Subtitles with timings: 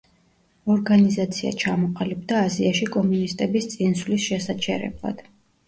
[0.75, 5.27] ორგანიზაცია ჩამოყალიბდა აზიაში კომუნისტების წინსვლის შესაჩერებლად.